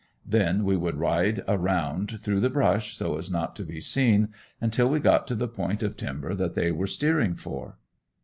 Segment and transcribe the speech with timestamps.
[0.25, 4.89] Then we would ride around through the brush, so as not to be seen, until
[4.89, 7.77] we got to the point of timber that they were steering for.